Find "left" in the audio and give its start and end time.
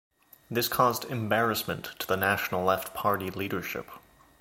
2.63-2.91